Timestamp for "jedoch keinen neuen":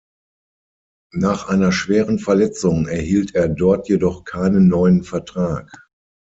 3.87-5.03